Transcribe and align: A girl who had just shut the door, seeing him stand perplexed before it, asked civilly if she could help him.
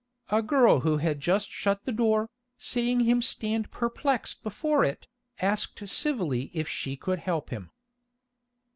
A 0.31 0.41
girl 0.41 0.79
who 0.79 0.97
had 0.97 1.19
just 1.19 1.51
shut 1.51 1.85
the 1.85 1.91
door, 1.91 2.27
seeing 2.57 3.01
him 3.01 3.21
stand 3.21 3.69
perplexed 3.69 4.41
before 4.41 4.83
it, 4.83 5.07
asked 5.39 5.87
civilly 5.87 6.49
if 6.55 6.67
she 6.67 6.97
could 6.97 7.19
help 7.19 7.51
him. 7.51 7.69